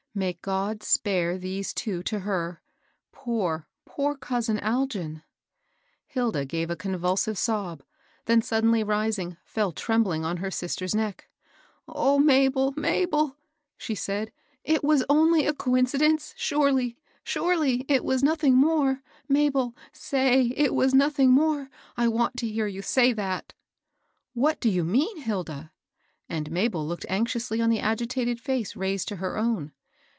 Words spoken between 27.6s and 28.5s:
on the agitated